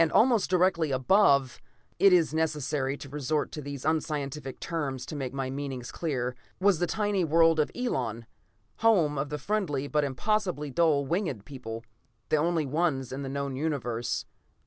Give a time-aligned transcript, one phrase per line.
[0.09, 1.61] Almost directly above
[1.99, 6.79] it is necessary to resort to these unscientific terms to make my meaning clear was
[6.79, 8.25] the tiny world Elon,
[8.77, 11.83] home of the friendly but impossibly dull winged people,
[12.29, 14.25] the only ones in the known Universe.